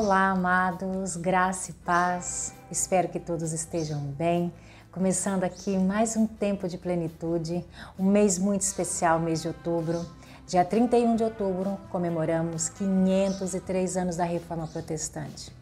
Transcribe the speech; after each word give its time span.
Olá, 0.00 0.30
amados, 0.30 1.16
graça 1.16 1.72
e 1.72 1.74
paz. 1.74 2.54
Espero 2.70 3.08
que 3.08 3.18
todos 3.18 3.52
estejam 3.52 3.98
bem. 3.98 4.54
Começando 4.92 5.42
aqui 5.42 5.76
mais 5.76 6.16
um 6.16 6.24
tempo 6.24 6.68
de 6.68 6.78
plenitude, 6.78 7.64
um 7.98 8.04
mês 8.04 8.38
muito 8.38 8.60
especial, 8.60 9.18
mês 9.18 9.42
de 9.42 9.48
outubro. 9.48 10.06
Dia 10.46 10.64
31 10.64 11.16
de 11.16 11.24
outubro, 11.24 11.76
comemoramos 11.90 12.68
503 12.68 13.96
anos 13.96 14.14
da 14.14 14.22
Reforma 14.22 14.68
Protestante. 14.68 15.52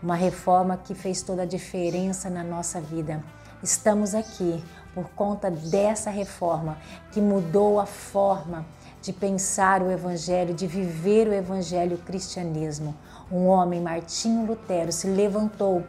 Uma 0.00 0.14
reforma 0.14 0.76
que 0.76 0.94
fez 0.94 1.20
toda 1.20 1.42
a 1.42 1.46
diferença 1.46 2.30
na 2.30 2.44
nossa 2.44 2.80
vida. 2.80 3.20
Estamos 3.60 4.14
aqui 4.14 4.62
por 4.94 5.08
conta 5.10 5.50
dessa 5.50 6.10
reforma 6.10 6.78
que 7.10 7.20
mudou 7.20 7.80
a 7.80 7.86
forma 7.86 8.64
de 9.02 9.12
pensar 9.12 9.82
o 9.82 9.90
Evangelho, 9.90 10.54
de 10.54 10.66
viver 10.66 11.26
o 11.26 11.34
Evangelho 11.34 11.96
o 11.96 12.00
cristianismo. 12.00 12.94
Um 13.30 13.46
homem, 13.46 13.80
Martinho 13.80 14.46
Lutero, 14.46 14.90
se 14.90 15.06
levantou 15.06 15.84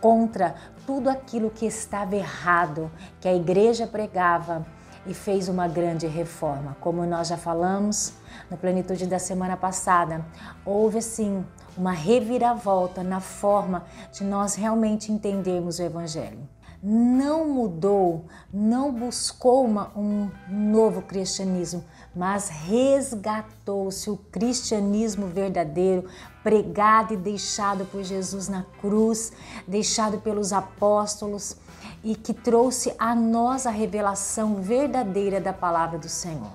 contra 0.00 0.54
tudo 0.86 1.08
aquilo 1.08 1.50
que 1.50 1.66
estava 1.66 2.16
errado, 2.16 2.90
que 3.20 3.28
a 3.28 3.34
igreja 3.34 3.86
pregava 3.86 4.66
e 5.06 5.12
fez 5.12 5.48
uma 5.48 5.68
grande 5.68 6.06
reforma. 6.06 6.76
Como 6.80 7.04
nós 7.04 7.28
já 7.28 7.36
falamos 7.36 8.14
na 8.50 8.56
plenitude 8.56 9.06
da 9.06 9.18
semana 9.18 9.56
passada, 9.56 10.24
houve 10.64 11.02
sim 11.02 11.44
uma 11.76 11.92
reviravolta 11.92 13.02
na 13.02 13.20
forma 13.20 13.84
de 14.12 14.24
nós 14.24 14.54
realmente 14.54 15.12
entendermos 15.12 15.78
o 15.78 15.82
Evangelho 15.82 16.51
não 16.82 17.46
mudou, 17.46 18.24
não 18.52 18.92
buscou 18.92 19.64
uma, 19.64 19.92
um 19.96 20.28
novo 20.48 21.02
cristianismo, 21.02 21.84
mas 22.14 22.48
resgatou-se 22.48 24.10
o 24.10 24.16
cristianismo 24.16 25.28
verdadeiro, 25.28 26.08
pregado 26.42 27.14
e 27.14 27.16
deixado 27.16 27.84
por 27.84 28.02
Jesus 28.02 28.48
na 28.48 28.64
cruz, 28.80 29.32
deixado 29.66 30.18
pelos 30.18 30.52
apóstolos 30.52 31.56
e 32.02 32.16
que 32.16 32.34
trouxe 32.34 32.92
a 32.98 33.14
nós 33.14 33.64
a 33.64 33.70
revelação 33.70 34.56
verdadeira 34.56 35.40
da 35.40 35.52
palavra 35.52 35.98
do 35.98 36.08
Senhor. 36.08 36.50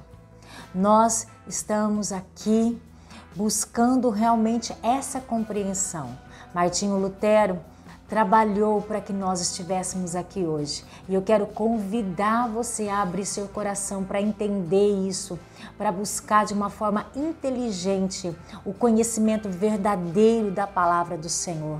Nós 0.75 1.25
estamos 1.47 2.11
aqui 2.11 2.77
buscando 3.33 4.09
realmente 4.09 4.75
essa 4.83 5.21
compreensão. 5.21 6.17
Martinho 6.53 6.97
Lutero 6.97 7.59
trabalhou 8.07 8.81
para 8.81 9.01
que 9.01 9.11
nós 9.11 9.41
estivéssemos 9.41 10.15
aqui 10.15 10.45
hoje. 10.45 10.83
E 11.09 11.13
eu 11.13 11.21
quero 11.21 11.45
convidar 11.45 12.47
você 12.47 12.87
a 12.87 13.01
abrir 13.01 13.25
seu 13.25 13.47
coração 13.47 14.03
para 14.03 14.21
entender 14.21 15.07
isso, 15.07 15.37
para 15.77 15.91
buscar 15.91 16.45
de 16.45 16.53
uma 16.53 16.69
forma 16.69 17.05
inteligente 17.15 18.33
o 18.65 18.73
conhecimento 18.73 19.49
verdadeiro 19.49 20.51
da 20.51 20.65
palavra 20.65 21.17
do 21.17 21.29
Senhor. 21.29 21.79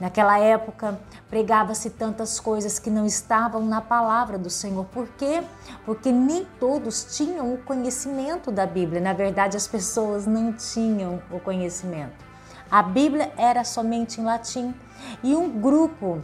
Naquela 0.00 0.38
época, 0.38 0.98
pregava-se 1.28 1.90
tantas 1.90 2.40
coisas 2.40 2.78
que 2.78 2.88
não 2.88 3.04
estavam 3.04 3.66
na 3.66 3.82
palavra 3.82 4.38
do 4.38 4.48
Senhor. 4.48 4.86
Por 4.86 5.06
quê? 5.18 5.42
Porque 5.84 6.10
nem 6.10 6.46
todos 6.58 7.16
tinham 7.16 7.52
o 7.52 7.58
conhecimento 7.58 8.50
da 8.50 8.64
Bíblia. 8.64 8.98
Na 8.98 9.12
verdade, 9.12 9.58
as 9.58 9.66
pessoas 9.66 10.26
não 10.26 10.54
tinham 10.54 11.22
o 11.30 11.38
conhecimento. 11.38 12.29
A 12.70 12.82
Bíblia 12.82 13.32
era 13.36 13.64
somente 13.64 14.20
em 14.20 14.24
latim. 14.24 14.74
E 15.22 15.34
um 15.34 15.60
grupo, 15.60 16.22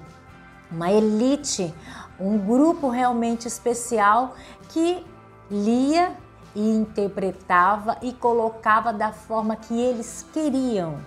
uma 0.70 0.90
elite, 0.90 1.74
um 2.20 2.38
grupo 2.38 2.88
realmente 2.88 3.48
especial 3.48 4.34
que 4.68 5.04
lia 5.50 6.14
e 6.54 6.70
interpretava 6.70 7.98
e 8.00 8.12
colocava 8.12 8.92
da 8.92 9.12
forma 9.12 9.56
que 9.56 9.78
eles 9.78 10.24
queriam 10.32 10.98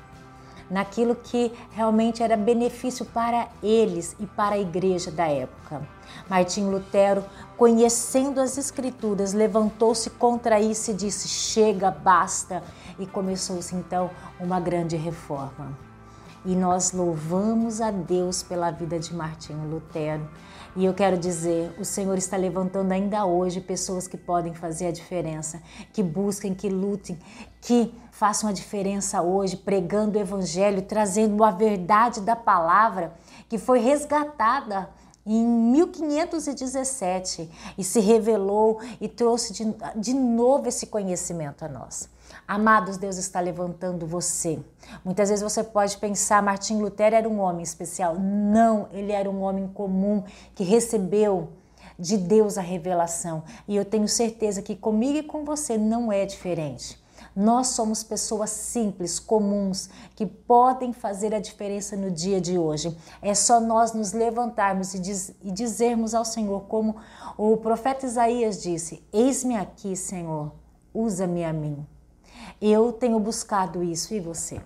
naquilo 0.70 1.16
que 1.16 1.52
realmente 1.72 2.22
era 2.22 2.38
benefício 2.38 3.06
para 3.06 3.48
eles 3.62 4.16
e 4.20 4.26
para 4.26 4.56
a 4.56 4.60
igreja 4.60 5.12
da 5.12 5.28
época. 5.28 5.82
Martim 6.30 6.70
Lutero, 6.70 7.24
conhecendo 7.58 8.40
as 8.40 8.58
Escrituras, 8.58 9.34
levantou-se 9.34 10.10
contra 10.12 10.60
isso 10.60 10.92
e 10.92 10.94
disse: 10.94 11.28
chega, 11.28 11.92
basta, 11.92 12.64
e 12.98 13.06
começou-se 13.06 13.76
então 13.76 14.10
uma 14.40 14.60
grande 14.60 14.96
reforma. 14.96 15.89
E 16.50 16.56
nós 16.56 16.94
louvamos 16.94 17.80
a 17.80 17.92
Deus 17.92 18.42
pela 18.42 18.72
vida 18.72 18.98
de 18.98 19.14
Martinho 19.14 19.70
Lutero. 19.70 20.28
E 20.76 20.84
eu 20.84 20.96
quero 20.96 21.16
dizer, 21.16 21.72
o 21.80 21.86
Senhor 21.86 22.18
está 22.18 22.36
levantando 22.38 22.92
ainda 22.92 23.24
hoje 23.24 23.62
pessoas 23.62 24.08
que 24.08 24.18
podem 24.18 24.56
fazer 24.56 24.88
a 24.88 24.92
diferença, 24.92 25.62
que 25.94 26.02
busquem, 26.02 26.56
que 26.56 26.68
lutem, 26.68 27.20
que 27.62 27.94
façam 28.12 28.50
a 28.50 28.52
diferença 28.52 29.22
hoje, 29.22 29.58
pregando 29.58 30.18
o 30.18 30.22
Evangelho, 30.22 30.82
trazendo 30.82 31.44
a 31.44 31.52
verdade 31.52 32.22
da 32.22 32.36
palavra 32.36 33.14
que 33.48 33.60
foi 33.60 33.78
resgatada 33.78 34.90
em 35.28 35.46
1517 35.46 37.48
e 37.78 37.84
se 37.84 38.00
revelou 38.00 38.82
e 39.00 39.08
trouxe 39.08 39.54
de, 39.54 39.66
de 39.96 40.16
novo 40.16 40.68
esse 40.68 40.88
conhecimento 40.88 41.64
a 41.64 41.68
nós. 41.68 42.10
Amados, 42.50 42.98
Deus 42.98 43.18
está 43.18 43.40
levantando 43.40 44.08
você. 44.08 44.60
Muitas 45.06 45.30
vezes 45.30 45.44
você 45.44 45.64
pode 45.64 45.96
pensar, 46.00 46.42
Martim 46.42 46.82
Lutero 46.82 47.16
era 47.16 47.30
um 47.30 47.40
homem 47.40 47.62
especial. 47.62 48.16
Não, 48.18 48.88
ele 48.92 49.12
era 49.12 49.30
um 49.30 49.44
homem 49.44 49.68
comum 49.68 50.24
que 50.56 50.64
recebeu 50.64 51.50
de 52.00 52.18
Deus 52.18 52.58
a 52.58 52.62
revelação. 52.62 53.44
E 53.68 53.76
eu 53.76 53.86
tenho 53.86 54.08
certeza 54.08 54.64
que 54.64 54.76
comigo 54.76 55.20
e 55.20 55.22
com 55.22 55.46
você 55.46 55.78
não 55.78 56.12
é 56.12 56.26
diferente. 56.26 57.00
Nós 57.36 57.68
somos 57.68 58.02
pessoas 58.02 58.50
simples, 58.50 59.20
comuns, 59.20 59.88
que 60.16 60.26
podem 60.26 60.92
fazer 60.92 61.36
a 61.36 61.40
diferença 61.40 61.96
no 61.96 62.10
dia 62.10 62.42
de 62.42 62.58
hoje. 62.58 62.98
É 63.22 63.36
só 63.36 63.60
nós 63.60 63.94
nos 63.94 64.12
levantarmos 64.12 64.96
e, 64.96 65.00
diz, 65.00 65.36
e 65.44 65.52
dizermos 65.52 66.16
ao 66.16 66.26
Senhor, 66.26 66.62
como 66.62 66.96
o 67.38 67.58
profeta 67.58 68.08
Isaías 68.08 68.60
disse: 68.60 69.04
Eis-me 69.14 69.56
aqui, 69.56 69.96
Senhor, 69.96 70.52
usa-me 70.92 71.46
a 71.46 71.54
mim. 71.54 71.86
Eu 72.62 72.92
tenho 72.92 73.20
buscado 73.20 73.84
isso 73.84 74.14
e 74.14 74.20
você? 74.20 74.62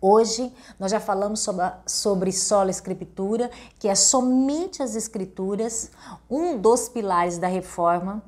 Hoje 0.00 0.52
nós 0.80 0.90
já 0.90 0.98
falamos 0.98 1.40
sobre, 1.40 1.64
sobre 1.86 2.32
sola 2.32 2.70
escritura, 2.70 3.50
que 3.78 3.86
é 3.86 3.94
somente 3.94 4.82
as 4.82 4.96
escrituras, 4.96 5.90
um 6.28 6.58
dos 6.58 6.88
pilares 6.88 7.38
da 7.38 7.46
reforma 7.46 8.22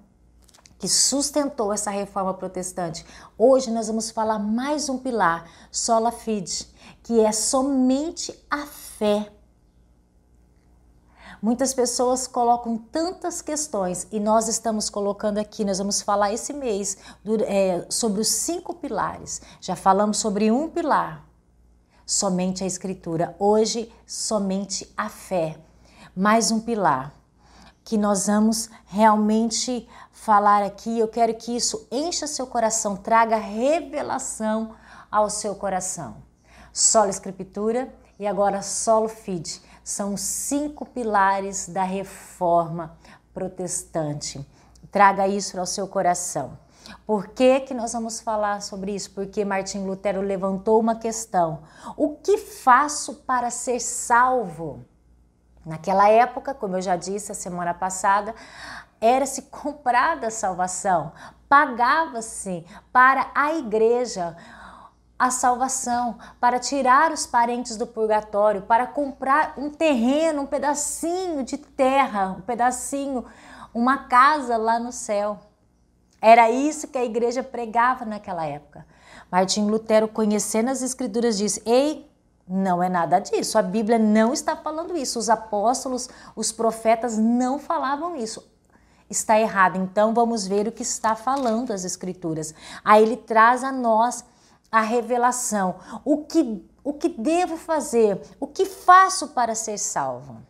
que 0.79 0.89
sustentou 0.89 1.73
essa 1.73 1.91
reforma 1.91 2.35
protestante. 2.35 3.07
Hoje 3.39 3.71
nós 3.71 3.87
vamos 3.87 4.11
falar 4.11 4.39
mais 4.39 4.89
um 4.91 4.99
pilar, 4.99 5.51
sola 5.73 6.13
fide, 6.13 6.69
que 7.03 7.21
é 7.21 7.33
somente 7.33 8.39
a 8.51 8.67
fé. 8.67 9.33
Muitas 11.45 11.75
pessoas 11.75 12.27
colocam 12.27 12.79
tantas 12.79 13.43
questões 13.43 14.07
e 14.11 14.19
nós 14.19 14.49
estamos 14.49 14.89
colocando 14.89 15.37
aqui, 15.37 15.63
nós 15.63 15.77
vamos 15.77 16.01
falar 16.01 16.33
esse 16.33 16.55
mês 16.55 16.97
do, 17.23 17.37
é, 17.45 17.85
sobre 17.91 18.23
os 18.23 18.29
cinco 18.29 18.73
pilares. 18.73 19.43
Já 19.61 19.77
falamos 19.77 20.17
sobre 20.17 20.51
um 20.51 20.71
pilar, 20.71 21.23
somente 22.07 22.65
a 22.65 22.67
Escritura. 22.67 23.37
Hoje, 23.39 23.93
somente 24.07 24.91
a 24.97 25.11
fé. 25.11 25.59
Mais 26.17 26.51
um 26.51 26.61
pilar 26.61 27.13
que 27.85 27.99
nós 27.99 28.27
vamos 28.27 28.71
realmente 28.87 29.87
falar 30.13 30.63
aqui. 30.63 30.99
Eu 30.99 31.09
quero 31.09 31.35
que 31.35 31.55
isso 31.55 31.87
encha 31.93 32.27
seu 32.27 32.47
coração, 32.47 32.97
traga 32.97 33.37
revelação 33.37 34.75
ao 35.11 35.29
seu 35.29 35.55
coração. 35.55 36.17
Solo 36.73 37.11
Escritura 37.11 37.95
e 38.19 38.27
agora 38.27 38.63
Solo 38.63 39.09
Fide 39.11 39.61
são 39.85 40.17
cinco 40.17 40.87
pilares 40.87 41.69
da 41.69 41.85
reforma 41.85 42.97
protestante. 43.35 44.45
Traga 44.91 45.29
isso 45.29 45.61
ao 45.61 45.67
seu 45.67 45.87
coração. 45.87 46.59
Por 47.07 47.29
que, 47.29 47.61
que 47.61 47.75
nós 47.75 47.93
vamos 47.93 48.21
falar 48.21 48.63
sobre 48.63 48.95
isso? 48.95 49.11
Porque 49.11 49.45
Martim 49.45 49.85
Lutero 49.85 50.21
levantou 50.21 50.81
uma 50.81 50.97
questão: 50.97 51.63
o 51.97 52.17
que 52.17 52.39
faço 52.39 53.15
para 53.27 53.51
ser 53.51 53.81
salvo? 53.81 54.85
Naquela 55.65 56.09
época, 56.09 56.55
como 56.55 56.77
eu 56.77 56.83
já 56.83 56.97
disse 56.97 57.33
a 57.33 57.35
semana 57.35 57.73
passada, 57.73 58.35
era-se 59.01 59.43
comprada 59.43 60.27
a 60.27 60.31
salvação, 60.31 61.13
pagava-se 61.49 62.67
para 62.93 63.31
a 63.35 63.55
igreja 63.55 64.37
a 65.25 65.31
salvação, 65.31 66.19
para 66.39 66.59
tirar 66.59 67.11
os 67.11 67.27
parentes 67.27 67.79
do 67.79 67.87
purgatório, 67.87 68.61
para 68.61 68.87
comprar 68.87 69.55
um 69.57 69.71
terreno, 69.71 70.43
um 70.43 70.47
pedacinho 70.47 71.43
de 71.43 71.57
terra, 71.57 72.37
um 72.37 72.43
pedacinho, 72.43 73.25
uma 73.73 73.97
casa 74.05 74.59
lá 74.59 74.79
no 74.79 74.93
céu. 74.93 75.41
Era 76.21 76.51
isso 76.51 76.89
que 76.89 76.99
a 76.99 77.05
igreja 77.07 77.43
pregava 77.43 78.05
naquela 78.05 78.45
época. 78.45 78.87
Martim 79.33 79.65
Lutero, 79.65 80.09
conhecendo 80.09 80.69
as 80.69 80.83
escrituras, 80.83 81.39
disse: 81.39 81.63
Ei, 81.65 82.07
não 82.47 82.83
é 82.83 82.91
nada 82.91 83.19
disso. 83.19 83.57
A 83.57 83.63
Bíblia 83.63 83.99
não 83.99 84.35
está 84.35 84.55
falando 84.55 84.95
isso. 84.95 85.19
Os 85.19 85.31
apóstolos, 85.31 86.07
os 86.37 86.53
profetas 86.53 87.17
não 87.17 87.59
falavam 87.59 88.15
isso. 88.15 88.47
Está 89.09 89.41
errado. 89.41 89.79
Então 89.79 90.13
vamos 90.13 90.47
ver 90.47 90.69
o 90.69 90.73
que 90.73 90.83
está 90.83 91.17
falando 91.17 91.73
as 91.73 91.83
Escrituras. 91.83 92.55
Aí 92.85 93.03
ele 93.03 93.17
traz 93.17 93.65
a 93.65 93.73
nós 93.73 94.23
a 94.75 94.81
revelação. 94.81 95.77
O 96.05 96.25
que 96.25 96.69
o 96.83 96.93
que 96.93 97.09
devo 97.09 97.57
fazer, 97.57 98.21
o 98.39 98.47
que 98.47 98.67
faço 98.67 99.29
para 99.29 99.55
ser 99.55 99.79
salvo. 99.79 100.43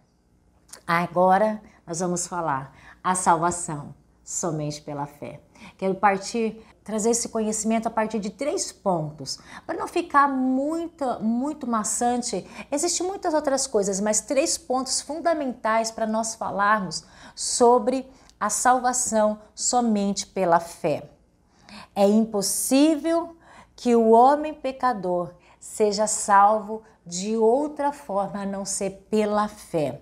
Agora 0.85 1.63
nós 1.87 2.01
vamos 2.01 2.27
falar 2.27 2.75
a 3.05 3.15
salvação 3.15 3.95
somente 4.25 4.83
pela 4.83 5.07
fé. 5.07 5.41
Quero 5.79 5.95
partir, 5.95 6.61
trazer 6.83 7.11
esse 7.11 7.29
conhecimento 7.29 7.87
a 7.87 7.91
partir 7.91 8.19
de 8.19 8.31
três 8.31 8.73
pontos. 8.73 9.39
Para 9.65 9.79
não 9.79 9.87
ficar 9.87 10.27
muito, 10.27 11.05
muito 11.21 11.69
maçante, 11.69 12.45
existem 12.73 13.07
muitas 13.07 13.33
outras 13.33 13.69
coisas, 13.69 14.01
mas 14.01 14.23
três 14.23 14.59
pontos 14.59 15.01
fundamentais 15.01 15.93
para 15.93 16.07
nós 16.07 16.35
falarmos 16.35 17.05
sobre 17.37 18.11
a 18.41 18.51
salvação 18.51 19.39
somente 19.55 20.27
pela 20.27 20.59
fé. 20.59 21.09
É 21.95 22.09
impossível 22.09 23.37
que 23.77 23.95
o 23.95 24.11
homem 24.11 24.55
pecador 24.55 25.31
seja 25.59 26.07
salvo 26.07 26.83
de 27.05 27.37
outra 27.37 27.93
forma 27.93 28.43
a 28.43 28.47
não 28.47 28.65
ser 28.65 29.07
pela 29.11 29.49
fé. 29.49 30.01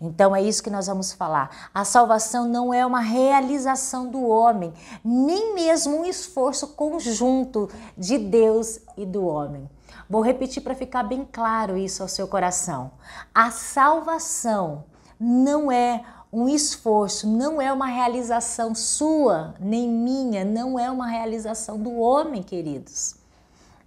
Então 0.00 0.34
é 0.34 0.42
isso 0.42 0.62
que 0.62 0.70
nós 0.70 0.86
vamos 0.86 1.12
falar. 1.12 1.70
A 1.72 1.84
salvação 1.84 2.48
não 2.48 2.74
é 2.74 2.84
uma 2.84 3.00
realização 3.00 4.08
do 4.08 4.26
homem, 4.26 4.72
nem 5.04 5.54
mesmo 5.54 5.98
um 5.98 6.04
esforço 6.04 6.68
conjunto 6.68 7.70
de 7.96 8.18
Deus 8.18 8.80
e 8.96 9.06
do 9.06 9.24
homem. 9.26 9.68
Vou 10.08 10.22
repetir 10.22 10.62
para 10.62 10.74
ficar 10.74 11.02
bem 11.02 11.26
claro 11.30 11.76
isso 11.76 12.02
ao 12.02 12.08
seu 12.08 12.26
coração. 12.26 12.90
A 13.34 13.50
salvação 13.50 14.84
não 15.20 15.70
é 15.70 16.04
um 16.32 16.48
esforço, 16.48 17.26
não 17.26 17.60
é 17.60 17.72
uma 17.72 17.86
realização 17.86 18.74
sua, 18.74 19.54
nem 19.58 19.88
minha, 19.88 20.44
não 20.44 20.78
é 20.78 20.90
uma 20.90 21.06
realização 21.06 21.78
do 21.78 21.98
homem, 21.98 22.42
queridos. 22.42 23.16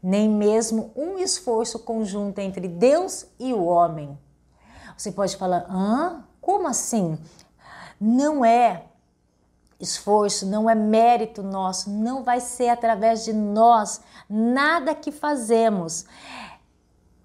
Nem 0.02 0.28
mesmo 0.28 0.92
um 0.96 1.20
esforço 1.20 1.78
conjunto 1.80 2.40
entre 2.40 2.68
Deus 2.68 3.26
e 3.40 3.54
o 3.54 3.64
homem. 3.64 4.18
Você 4.98 5.12
pode 5.12 5.38
falar, 5.38 5.68
hã? 5.70 6.24
Como 6.42 6.68
assim? 6.68 7.20
Não 8.00 8.44
é 8.44 8.86
esforço, 9.80 10.46
não 10.46 10.70
é 10.70 10.76
mérito 10.76 11.42
nosso, 11.44 11.90
não 11.90 12.24
vai 12.24 12.40
ser 12.40 12.70
através 12.70 13.24
de 13.24 13.34
nós, 13.34 14.02
nada 14.30 14.94
que 14.94 15.12
fazemos 15.12 16.06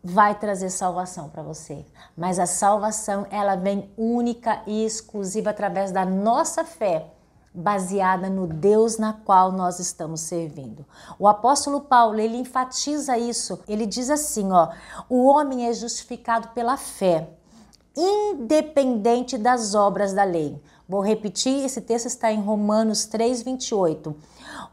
vai 0.06 0.38
trazer 0.38 0.70
salvação 0.70 1.28
para 1.28 1.42
você. 1.42 1.84
Mas 2.16 2.38
a 2.38 2.46
salvação, 2.46 3.26
ela 3.28 3.56
vem 3.56 3.90
única 3.96 4.62
e 4.66 4.84
exclusiva 4.84 5.50
através 5.50 5.90
da 5.90 6.04
nossa 6.04 6.64
fé, 6.64 7.10
baseada 7.52 8.30
no 8.30 8.46
Deus 8.46 8.98
na 8.98 9.12
qual 9.12 9.50
nós 9.50 9.80
estamos 9.80 10.20
servindo. 10.20 10.86
O 11.18 11.26
apóstolo 11.26 11.80
Paulo, 11.80 12.20
ele 12.20 12.36
enfatiza 12.36 13.18
isso. 13.18 13.58
Ele 13.66 13.84
diz 13.84 14.08
assim, 14.08 14.52
ó: 14.52 14.68
"O 15.08 15.26
homem 15.26 15.66
é 15.66 15.72
justificado 15.72 16.48
pela 16.48 16.76
fé, 16.76 17.30
independente 17.96 19.36
das 19.36 19.74
obras 19.74 20.12
da 20.12 20.22
lei." 20.22 20.62
Vou 20.88 21.00
repetir, 21.00 21.64
esse 21.64 21.80
texto 21.80 22.06
está 22.06 22.30
em 22.30 22.40
Romanos 22.40 23.06
3:28. 23.06 24.14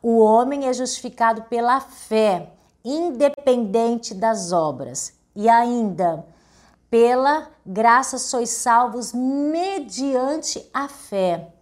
O 0.02 0.20
homem 0.20 0.68
é 0.68 0.74
justificado 0.74 1.44
pela 1.44 1.80
fé, 1.80 2.52
independente 2.86 4.14
das 4.14 4.52
obras. 4.52 5.23
E 5.36 5.50
ainda, 5.50 6.26
pela 6.90 7.50
graça 7.66 8.18
sois 8.18 8.50
salvos 8.50 9.14
mediante 9.14 10.64
a 10.74 10.88
fé. 10.88 11.54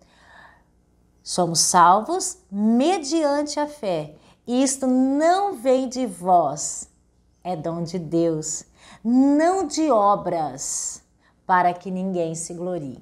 Somos 1.23 1.59
salvos 1.59 2.39
mediante 2.51 3.59
a 3.59 3.68
fé. 3.68 4.15
Isto 4.45 4.88
não 4.88 5.56
vem 5.56 5.88
de 5.88 6.06
vós, 6.06 6.89
é 7.44 7.56
dom 7.56 7.83
de 7.83 7.97
Deus, 7.97 8.65
não 9.03 9.65
de 9.65 9.89
obras, 9.89 11.01
para 11.45 11.73
que 11.73 11.91
ninguém 11.91 12.35
se 12.35 12.53
glorie. 12.53 13.01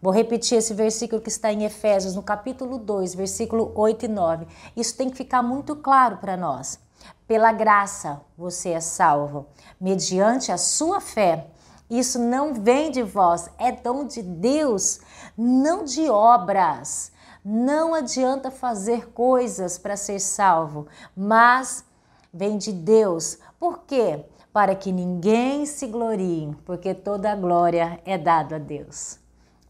Vou 0.00 0.12
repetir 0.12 0.56
esse 0.56 0.72
versículo 0.72 1.20
que 1.20 1.28
está 1.28 1.52
em 1.52 1.64
Efésios, 1.64 2.14
no 2.14 2.22
capítulo 2.22 2.78
2, 2.78 3.14
versículo 3.14 3.70
8 3.74 4.06
e 4.06 4.08
9. 4.08 4.46
Isso 4.74 4.96
tem 4.96 5.10
que 5.10 5.16
ficar 5.16 5.42
muito 5.42 5.76
claro 5.76 6.16
para 6.16 6.38
nós. 6.38 6.78
Pela 7.26 7.52
graça 7.52 8.20
você 8.36 8.70
é 8.70 8.80
salvo, 8.80 9.46
mediante 9.80 10.50
a 10.50 10.58
sua 10.58 11.00
fé. 11.00 11.46
Isso 11.88 12.18
não 12.18 12.54
vem 12.54 12.90
de 12.90 13.02
vós, 13.02 13.48
é 13.58 13.72
dom 13.72 14.04
de 14.04 14.22
Deus, 14.22 15.00
não 15.36 15.84
de 15.84 16.08
obras. 16.08 17.12
Não 17.44 17.94
adianta 17.94 18.50
fazer 18.50 19.08
coisas 19.12 19.78
para 19.78 19.96
ser 19.96 20.20
salvo, 20.20 20.86
mas 21.16 21.84
vem 22.32 22.58
de 22.58 22.72
Deus. 22.72 23.38
Por 23.58 23.80
quê? 23.80 24.24
Para 24.52 24.74
que 24.74 24.92
ninguém 24.92 25.64
se 25.66 25.86
glorie, 25.86 26.56
porque 26.64 26.94
toda 26.94 27.32
a 27.32 27.36
glória 27.36 28.00
é 28.04 28.18
dada 28.18 28.56
a 28.56 28.58
Deus. 28.58 29.18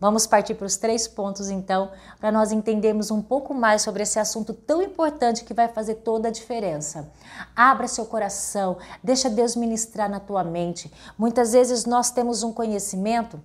Vamos 0.00 0.26
partir 0.26 0.54
para 0.54 0.66
os 0.66 0.78
três 0.78 1.06
pontos 1.06 1.50
então, 1.50 1.90
para 2.18 2.32
nós 2.32 2.50
entendermos 2.50 3.10
um 3.10 3.20
pouco 3.20 3.52
mais 3.52 3.82
sobre 3.82 4.02
esse 4.02 4.18
assunto 4.18 4.54
tão 4.54 4.82
importante 4.82 5.44
que 5.44 5.52
vai 5.52 5.68
fazer 5.68 5.96
toda 5.96 6.28
a 6.28 6.30
diferença. 6.30 7.12
Abra 7.54 7.86
seu 7.86 8.06
coração, 8.06 8.78
deixa 9.04 9.28
Deus 9.28 9.54
ministrar 9.54 10.08
na 10.08 10.18
tua 10.18 10.42
mente. 10.42 10.90
Muitas 11.18 11.52
vezes 11.52 11.84
nós 11.84 12.10
temos 12.10 12.42
um 12.42 12.50
conhecimento 12.50 13.38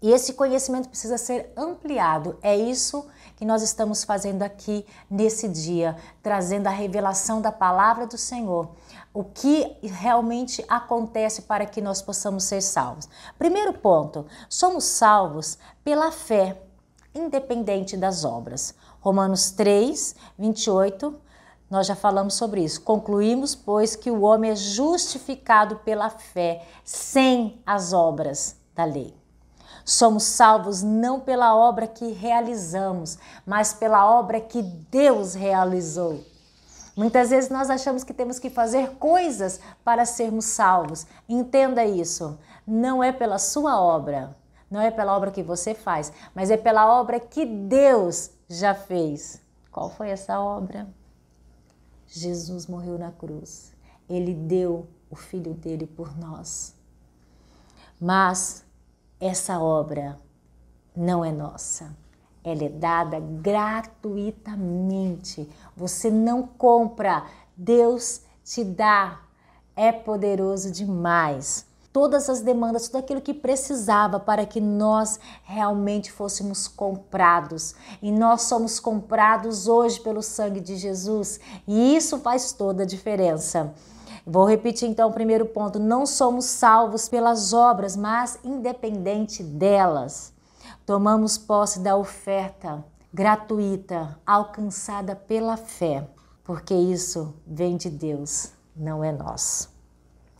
e 0.00 0.10
esse 0.10 0.32
conhecimento 0.32 0.88
precisa 0.88 1.18
ser 1.18 1.52
ampliado. 1.54 2.38
É 2.40 2.56
isso 2.56 3.06
que 3.36 3.44
nós 3.44 3.62
estamos 3.62 4.02
fazendo 4.02 4.42
aqui 4.42 4.86
nesse 5.10 5.46
dia, 5.46 5.94
trazendo 6.22 6.68
a 6.68 6.70
revelação 6.70 7.42
da 7.42 7.52
palavra 7.52 8.06
do 8.06 8.16
Senhor 8.16 8.70
o 9.12 9.24
que 9.24 9.76
realmente 9.82 10.64
acontece 10.68 11.42
para 11.42 11.66
que 11.66 11.80
nós 11.80 12.00
possamos 12.00 12.44
ser 12.44 12.60
salvos. 12.60 13.08
Primeiro 13.38 13.72
ponto, 13.72 14.26
somos 14.48 14.84
salvos 14.84 15.58
pela 15.82 16.12
fé, 16.12 16.62
independente 17.14 17.96
das 17.96 18.24
obras. 18.24 18.74
Romanos 19.00 19.50
3, 19.50 20.14
28, 20.38 21.20
nós 21.68 21.86
já 21.86 21.96
falamos 21.96 22.34
sobre 22.34 22.62
isso. 22.62 22.82
Concluímos, 22.82 23.54
pois, 23.54 23.96
que 23.96 24.10
o 24.10 24.22
homem 24.22 24.52
é 24.52 24.56
justificado 24.56 25.76
pela 25.76 26.10
fé, 26.10 26.66
sem 26.84 27.60
as 27.66 27.92
obras 27.92 28.56
da 28.74 28.84
lei. 28.84 29.14
Somos 29.84 30.22
salvos 30.24 30.82
não 30.82 31.18
pela 31.18 31.56
obra 31.56 31.86
que 31.86 32.12
realizamos, 32.12 33.18
mas 33.44 33.72
pela 33.72 34.08
obra 34.08 34.40
que 34.40 34.62
Deus 34.62 35.34
realizou. 35.34 36.20
Muitas 37.00 37.30
vezes 37.30 37.48
nós 37.48 37.70
achamos 37.70 38.04
que 38.04 38.12
temos 38.12 38.38
que 38.38 38.50
fazer 38.50 38.90
coisas 38.96 39.58
para 39.82 40.04
sermos 40.04 40.44
salvos. 40.44 41.06
Entenda 41.26 41.82
isso. 41.82 42.38
Não 42.66 43.02
é 43.02 43.10
pela 43.10 43.38
sua 43.38 43.80
obra, 43.80 44.36
não 44.70 44.78
é 44.78 44.90
pela 44.90 45.16
obra 45.16 45.30
que 45.30 45.42
você 45.42 45.72
faz, 45.72 46.12
mas 46.34 46.50
é 46.50 46.58
pela 46.58 47.00
obra 47.00 47.18
que 47.18 47.46
Deus 47.46 48.32
já 48.46 48.74
fez. 48.74 49.40
Qual 49.72 49.88
foi 49.88 50.10
essa 50.10 50.38
obra? 50.38 50.86
Jesus 52.06 52.66
morreu 52.66 52.98
na 52.98 53.10
cruz. 53.10 53.72
Ele 54.06 54.34
deu 54.34 54.86
o 55.08 55.16
filho 55.16 55.54
dele 55.54 55.86
por 55.86 56.14
nós. 56.18 56.74
Mas 57.98 58.62
essa 59.18 59.58
obra 59.58 60.20
não 60.94 61.24
é 61.24 61.32
nossa 61.32 61.96
ela 62.42 62.64
é 62.64 62.68
dada 62.68 63.20
gratuitamente. 63.20 65.48
Você 65.76 66.10
não 66.10 66.42
compra, 66.42 67.24
Deus 67.56 68.22
te 68.44 68.64
dá. 68.64 69.20
É 69.76 69.92
poderoso 69.92 70.68
demais. 70.70 71.68
Todas 71.92 72.30
as 72.30 72.40
demandas, 72.40 72.86
tudo 72.86 73.00
aquilo 73.00 73.20
que 73.20 73.34
precisava 73.34 74.20
para 74.20 74.46
que 74.46 74.60
nós 74.60 75.18
realmente 75.42 76.12
fôssemos 76.12 76.68
comprados. 76.68 77.74
E 78.00 78.12
nós 78.12 78.42
somos 78.42 78.78
comprados 78.78 79.66
hoje 79.66 79.98
pelo 80.00 80.22
sangue 80.22 80.60
de 80.60 80.76
Jesus. 80.76 81.40
E 81.66 81.96
isso 81.96 82.18
faz 82.18 82.52
toda 82.52 82.84
a 82.84 82.86
diferença. 82.86 83.74
Vou 84.24 84.46
repetir 84.46 84.88
então 84.88 85.08
o 85.08 85.12
primeiro 85.12 85.46
ponto: 85.46 85.78
não 85.78 86.06
somos 86.06 86.44
salvos 86.44 87.08
pelas 87.08 87.52
obras, 87.52 87.96
mas 87.96 88.38
independente 88.44 89.42
delas 89.42 90.32
tomamos 90.90 91.38
posse 91.38 91.78
da 91.78 91.96
oferta 91.96 92.84
gratuita 93.14 94.18
alcançada 94.26 95.14
pela 95.14 95.56
fé, 95.56 96.04
porque 96.42 96.74
isso 96.74 97.32
vem 97.46 97.76
de 97.76 97.88
Deus, 97.88 98.50
não 98.74 99.04
é 99.04 99.12
nosso. 99.12 99.72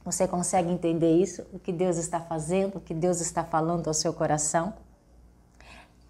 Você 0.04 0.26
consegue 0.26 0.68
entender 0.68 1.12
isso? 1.12 1.46
O 1.52 1.60
que 1.60 1.72
Deus 1.72 1.98
está 1.98 2.18
fazendo, 2.18 2.78
o 2.78 2.80
que 2.80 2.92
Deus 2.92 3.20
está 3.20 3.44
falando 3.44 3.86
ao 3.86 3.94
seu 3.94 4.12
coração? 4.12 4.74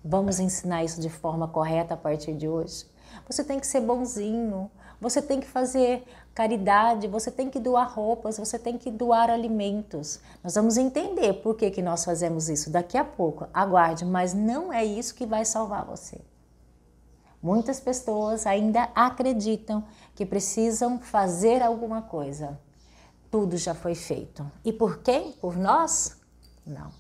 Vamos 0.03 0.41
ensinar 0.41 0.85
isso 0.85 1.03
de 1.03 1.11
forma 1.11 1.47
correta 1.47 1.93
a 1.93 1.99
partir 1.99 2.33
de 2.33 2.49
hoje. 2.49 2.87
Você 3.29 3.45
tem 3.45 3.61
que 3.61 3.67
ser 3.67 3.83
bonzinho, 3.83 4.71
você 5.01 5.23
tem 5.23 5.41
que 5.41 5.47
fazer 5.47 6.05
caridade, 6.35 7.09
você 7.09 7.31
tem 7.31 7.49
que 7.49 7.59
doar 7.59 7.93
roupas, 7.93 8.39
você 8.39 8.59
tem 8.59 8.77
que 8.77 8.91
doar 8.91 9.31
alimentos. 9.31 10.21
Nós 10.45 10.55
vamos 10.55 10.77
entender 10.77 11.35
por 11.35 11.57
que, 11.57 11.71
que 11.71 11.83
nós 11.83 12.05
fazemos 12.05 12.49
isso 12.49 12.71
daqui 12.71 12.99
a 12.99 13.05
pouco. 13.05 13.47
Aguarde, 13.53 14.05
mas 14.05 14.35
não 14.35 14.73
é 14.73 14.85
isso 14.85 15.15
que 15.15 15.27
vai 15.27 15.45
salvar 15.45 15.85
você. 15.85 16.21
Muitas 17.43 17.81
pessoas 17.81 18.47
ainda 18.47 18.91
acreditam 18.95 19.83
que 20.15 20.27
precisam 20.27 20.99
fazer 20.99 21.63
alguma 21.63 22.03
coisa. 22.03 22.59
tudo 23.31 23.57
já 23.57 23.75
foi 23.75 23.95
feito. 23.95 24.45
E 24.65 24.73
por 24.73 24.99
quem? 24.99 25.33
Por 25.33 25.57
nós? 25.57 26.17
Não, 26.67 26.91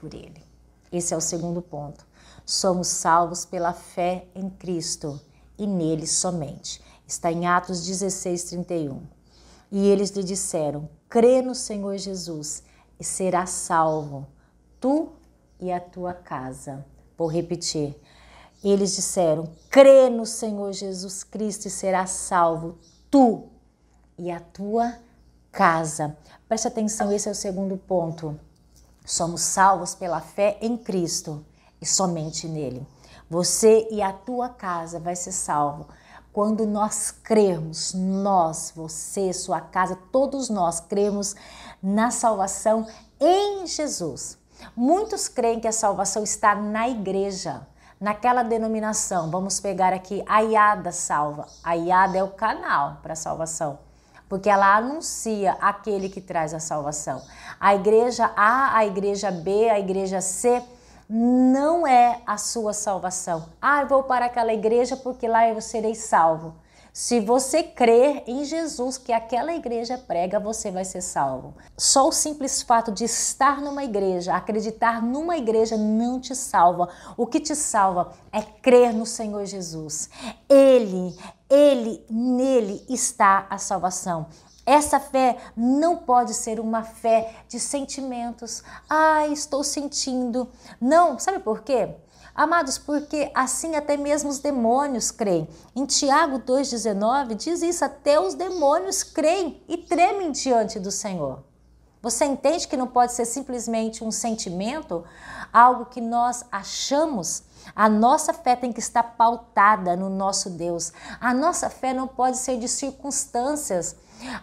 por 0.00 0.12
Ele. 0.12 0.42
Esse 0.90 1.14
é 1.14 1.16
o 1.16 1.20
segundo 1.20 1.62
ponto. 1.62 2.04
Somos 2.44 2.88
salvos 2.88 3.44
pela 3.44 3.72
fé 3.72 4.26
em 4.34 4.50
Cristo 4.50 5.20
e 5.56 5.66
nele 5.66 6.06
somente. 6.06 6.82
Está 7.12 7.30
em 7.30 7.46
Atos 7.46 7.84
16, 7.84 8.44
31. 8.44 9.02
E 9.70 9.86
eles 9.86 10.08
lhe 10.12 10.24
disseram: 10.24 10.88
crê 11.10 11.42
no 11.42 11.54
Senhor 11.54 11.98
Jesus 11.98 12.62
e 12.98 13.04
será 13.04 13.44
salvo, 13.44 14.26
tu 14.80 15.10
e 15.60 15.70
a 15.70 15.78
tua 15.78 16.14
casa. 16.14 16.86
Vou 17.18 17.28
repetir. 17.28 17.94
Eles 18.64 18.96
disseram: 18.96 19.52
crê 19.68 20.08
no 20.08 20.24
Senhor 20.24 20.72
Jesus 20.72 21.22
Cristo 21.22 21.66
e 21.66 21.70
será 21.70 22.06
salvo, 22.06 22.78
tu 23.10 23.46
e 24.16 24.30
a 24.30 24.40
tua 24.40 24.96
casa. 25.50 26.16
Preste 26.48 26.66
atenção, 26.66 27.12
esse 27.12 27.28
é 27.28 27.32
o 27.32 27.34
segundo 27.34 27.76
ponto. 27.76 28.40
Somos 29.04 29.42
salvos 29.42 29.94
pela 29.94 30.22
fé 30.22 30.56
em 30.62 30.78
Cristo 30.78 31.44
e 31.78 31.84
somente 31.84 32.48
nele. 32.48 32.86
Você 33.28 33.86
e 33.90 34.00
a 34.00 34.14
tua 34.14 34.48
casa 34.48 34.98
vai 34.98 35.14
ser 35.14 35.32
salvo 35.32 35.86
quando 36.32 36.66
nós 36.66 37.10
cremos, 37.10 37.92
nós, 37.92 38.72
você, 38.74 39.32
sua 39.32 39.60
casa, 39.60 39.98
todos 40.10 40.48
nós 40.48 40.80
cremos 40.80 41.36
na 41.82 42.10
salvação 42.10 42.86
em 43.20 43.66
Jesus. 43.66 44.38
Muitos 44.74 45.28
creem 45.28 45.60
que 45.60 45.68
a 45.68 45.72
salvação 45.72 46.22
está 46.22 46.54
na 46.54 46.88
igreja, 46.88 47.66
naquela 48.00 48.42
denominação. 48.42 49.30
Vamos 49.30 49.60
pegar 49.60 49.92
aqui 49.92 50.24
a 50.26 50.40
IADA 50.40 50.90
salva. 50.90 51.46
A 51.62 51.74
IADA 51.76 52.18
é 52.18 52.24
o 52.24 52.30
canal 52.30 52.98
para 53.02 53.12
a 53.12 53.16
salvação, 53.16 53.78
porque 54.28 54.48
ela 54.48 54.74
anuncia 54.74 55.52
aquele 55.60 56.08
que 56.08 56.20
traz 56.20 56.54
a 56.54 56.60
salvação. 56.60 57.20
A 57.60 57.74
igreja 57.74 58.30
A, 58.34 58.78
a 58.78 58.86
igreja 58.86 59.30
B, 59.30 59.68
a 59.68 59.78
igreja 59.78 60.22
C 60.22 60.62
não 61.14 61.86
é 61.86 62.22
a 62.26 62.38
sua 62.38 62.72
salvação. 62.72 63.50
Ah, 63.60 63.82
eu 63.82 63.86
vou 63.86 64.02
para 64.04 64.24
aquela 64.24 64.50
igreja 64.50 64.96
porque 64.96 65.28
lá 65.28 65.46
eu 65.46 65.60
serei 65.60 65.94
salvo. 65.94 66.54
Se 66.90 67.20
você 67.20 67.62
crer 67.62 68.22
em 68.26 68.44
Jesus 68.46 68.96
que 68.96 69.12
aquela 69.12 69.54
igreja 69.54 69.98
prega, 69.98 70.40
você 70.40 70.70
vai 70.70 70.86
ser 70.86 71.02
salvo. 71.02 71.54
Só 71.76 72.08
o 72.08 72.12
simples 72.12 72.62
fato 72.62 72.90
de 72.90 73.04
estar 73.04 73.60
numa 73.60 73.84
igreja, 73.84 74.34
acreditar 74.34 75.02
numa 75.02 75.36
igreja 75.36 75.76
não 75.76 76.18
te 76.18 76.34
salva. 76.34 76.88
O 77.14 77.26
que 77.26 77.40
te 77.40 77.54
salva 77.54 78.12
é 78.32 78.40
crer 78.40 78.94
no 78.94 79.04
Senhor 79.04 79.44
Jesus. 79.44 80.08
Ele, 80.48 81.14
ele, 81.50 82.06
nele 82.08 82.86
está 82.88 83.46
a 83.50 83.58
salvação. 83.58 84.28
Essa 84.64 85.00
fé 85.00 85.36
não 85.56 85.96
pode 85.96 86.34
ser 86.34 86.60
uma 86.60 86.82
fé 86.84 87.34
de 87.48 87.58
sentimentos. 87.58 88.62
Ah, 88.88 89.26
estou 89.26 89.64
sentindo. 89.64 90.48
Não, 90.80 91.18
sabe 91.18 91.40
por 91.40 91.62
quê? 91.62 91.94
Amados, 92.34 92.78
porque 92.78 93.30
assim 93.34 93.76
até 93.76 93.96
mesmo 93.96 94.30
os 94.30 94.38
demônios 94.38 95.10
creem. 95.10 95.46
Em 95.76 95.84
Tiago 95.84 96.38
2,19 96.38 97.34
diz 97.34 97.60
isso: 97.60 97.84
até 97.84 98.18
os 98.18 98.34
demônios 98.34 99.02
creem 99.02 99.62
e 99.68 99.76
tremem 99.76 100.32
diante 100.32 100.80
do 100.80 100.90
Senhor. 100.90 101.44
Você 102.00 102.24
entende 102.24 102.66
que 102.66 102.76
não 102.76 102.86
pode 102.86 103.12
ser 103.12 103.24
simplesmente 103.24 104.02
um 104.02 104.10
sentimento, 104.10 105.04
algo 105.52 105.86
que 105.86 106.00
nós 106.00 106.44
achamos? 106.50 107.44
A 107.76 107.88
nossa 107.88 108.32
fé 108.32 108.56
tem 108.56 108.72
que 108.72 108.80
estar 108.80 109.02
pautada 109.02 109.94
no 109.94 110.08
nosso 110.10 110.50
Deus. 110.50 110.92
A 111.20 111.32
nossa 111.32 111.70
fé 111.70 111.94
não 111.94 112.08
pode 112.08 112.38
ser 112.38 112.58
de 112.58 112.66
circunstâncias. 112.66 113.94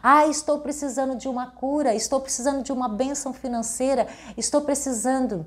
Ah, 0.01 0.27
estou 0.27 0.59
precisando 0.59 1.15
de 1.15 1.27
uma 1.27 1.47
cura, 1.47 1.93
estou 1.93 2.19
precisando 2.19 2.63
de 2.63 2.71
uma 2.71 2.87
bênção 2.87 3.33
financeira, 3.33 4.07
estou 4.37 4.61
precisando 4.61 5.45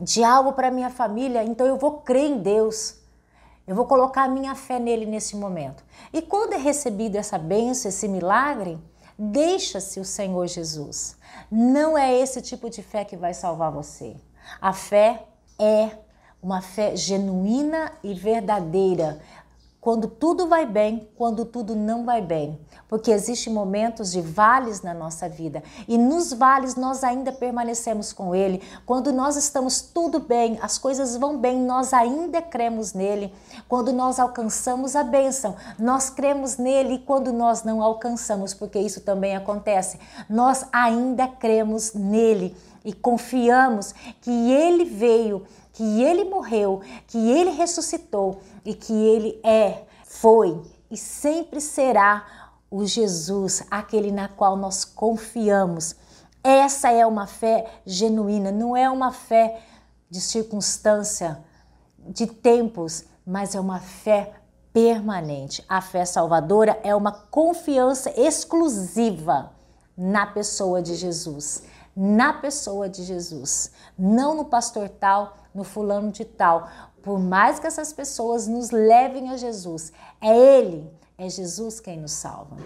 de 0.00 0.22
algo 0.22 0.52
para 0.52 0.70
minha 0.70 0.90
família, 0.90 1.44
então 1.44 1.66
eu 1.66 1.76
vou 1.76 2.00
crer 2.00 2.30
em 2.30 2.38
Deus. 2.38 2.96
Eu 3.66 3.74
vou 3.74 3.84
colocar 3.84 4.24
a 4.24 4.28
minha 4.28 4.54
fé 4.54 4.78
nele 4.78 5.04
nesse 5.04 5.36
momento. 5.36 5.84
E 6.12 6.22
quando 6.22 6.54
é 6.54 6.56
recebido 6.56 7.16
essa 7.16 7.36
bênção, 7.36 7.90
esse 7.90 8.08
milagre, 8.08 8.78
deixa-se 9.18 10.00
o 10.00 10.04
Senhor 10.04 10.46
Jesus. 10.46 11.16
Não 11.50 11.98
é 11.98 12.18
esse 12.18 12.40
tipo 12.40 12.70
de 12.70 12.82
fé 12.82 13.04
que 13.04 13.16
vai 13.16 13.34
salvar 13.34 13.70
você. 13.70 14.16
A 14.60 14.72
fé 14.72 15.26
é 15.58 15.90
uma 16.42 16.62
fé 16.62 16.96
genuína 16.96 17.92
e 18.02 18.14
verdadeira, 18.14 19.20
quando 19.80 20.08
tudo 20.08 20.46
vai 20.46 20.66
bem, 20.66 21.08
quando 21.16 21.44
tudo 21.44 21.74
não 21.74 22.04
vai 22.04 22.20
bem. 22.20 22.58
Porque 22.88 23.10
existem 23.10 23.52
momentos 23.52 24.10
de 24.10 24.20
vales 24.20 24.80
na 24.80 24.94
nossa 24.94 25.28
vida 25.28 25.62
e 25.86 25.98
nos 25.98 26.32
vales 26.32 26.74
nós 26.74 27.04
ainda 27.04 27.30
permanecemos 27.30 28.12
com 28.12 28.34
Ele. 28.34 28.62
Quando 28.86 29.12
nós 29.12 29.36
estamos 29.36 29.80
tudo 29.80 30.18
bem, 30.18 30.58
as 30.62 30.78
coisas 30.78 31.16
vão 31.16 31.36
bem, 31.36 31.60
nós 31.60 31.92
ainda 31.92 32.40
cremos 32.40 32.94
nele. 32.94 33.32
Quando 33.68 33.92
nós 33.92 34.18
alcançamos 34.18 34.96
a 34.96 35.04
bênção, 35.04 35.54
nós 35.78 36.08
cremos 36.08 36.56
nele 36.56 36.94
e 36.94 36.98
quando 36.98 37.32
nós 37.32 37.62
não 37.62 37.82
alcançamos, 37.82 38.54
porque 38.54 38.78
isso 38.78 39.02
também 39.02 39.36
acontece, 39.36 40.00
nós 40.28 40.64
ainda 40.72 41.28
cremos 41.28 41.92
nele 41.92 42.56
e 42.84 42.92
confiamos 42.94 43.92
que 44.22 44.50
Ele 44.50 44.84
veio 44.84 45.44
que 45.78 46.02
ele 46.02 46.24
morreu, 46.24 46.80
que 47.06 47.16
ele 47.16 47.50
ressuscitou 47.50 48.40
e 48.64 48.74
que 48.74 48.92
ele 48.92 49.38
é, 49.44 49.82
foi 50.04 50.60
e 50.90 50.96
sempre 50.96 51.60
será 51.60 52.26
o 52.70 52.84
Jesus, 52.84 53.62
aquele 53.70 54.10
na 54.10 54.28
qual 54.28 54.56
nós 54.56 54.84
confiamos. 54.84 55.96
Essa 56.42 56.90
é 56.90 57.04
uma 57.06 57.26
fé 57.26 57.80
genuína, 57.84 58.52
não 58.52 58.76
é 58.76 58.88
uma 58.88 59.12
fé 59.12 59.60
de 60.10 60.20
circunstância, 60.20 61.44
de 61.98 62.26
tempos, 62.26 63.04
mas 63.26 63.54
é 63.54 63.60
uma 63.60 63.80
fé 63.80 64.34
permanente. 64.72 65.64
A 65.68 65.80
fé 65.80 66.04
salvadora 66.04 66.78
é 66.82 66.94
uma 66.94 67.12
confiança 67.12 68.12
exclusiva 68.20 69.52
na 69.96 70.26
pessoa 70.26 70.80
de 70.80 70.94
Jesus 70.94 71.62
na 72.00 72.32
pessoa 72.32 72.88
de 72.88 73.02
Jesus, 73.02 73.72
não 73.98 74.32
no 74.32 74.44
pastor 74.44 74.88
tal, 74.88 75.36
no 75.52 75.64
fulano 75.64 76.12
de 76.12 76.24
tal. 76.24 76.68
Por 77.02 77.18
mais 77.18 77.58
que 77.58 77.66
essas 77.66 77.92
pessoas 77.92 78.46
nos 78.46 78.70
levem 78.70 79.30
a 79.30 79.36
Jesus, 79.36 79.92
é 80.20 80.38
Ele, 80.38 80.88
é 81.18 81.28
Jesus 81.28 81.80
quem 81.80 81.98
nos 81.98 82.12
salva. 82.12 82.56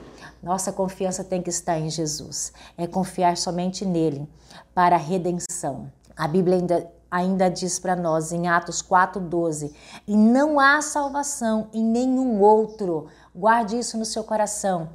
Nossa 0.43 0.71
confiança 0.71 1.25
tem 1.25 1.41
que 1.41 1.49
estar 1.49 1.79
em 1.79 1.89
Jesus, 1.89 2.53
é 2.77 2.87
confiar 2.87 3.37
somente 3.39 3.87
nele 3.87 4.29
para 4.75 4.97
a 4.97 4.99
redenção. 4.99 5.91
A 6.15 6.29
Bíblia 6.29 6.59
ainda, 6.59 6.93
ainda 7.11 7.49
diz 7.49 7.79
para 7.79 7.97
nós 7.97 8.31
em 8.31 8.49
Atos 8.49 8.83
4,12: 8.83 9.73
e 10.07 10.15
não 10.15 10.61
há 10.61 10.83
salvação 10.83 11.69
em 11.73 11.83
nenhum 11.83 12.41
outro. 12.43 13.09
Guarde 13.35 13.79
isso 13.79 13.97
no 13.97 14.05
seu 14.05 14.23
coração 14.23 14.91